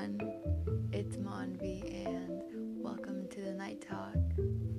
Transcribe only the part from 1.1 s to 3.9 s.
Monvi, and welcome to the Night